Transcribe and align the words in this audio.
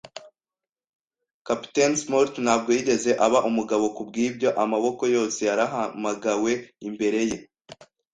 Kapiteni 1.47 1.95
Smollett 2.01 2.35
ntabwo 2.45 2.69
yigeze 2.75 3.11
aba 3.25 3.39
umugabo 3.49 3.85
kubwibyo. 3.95 4.49
Amaboko 4.63 5.03
yose 5.15 5.39
yarahamagawe 5.49 6.51
imbere 6.87 7.19
ye, 7.29 7.37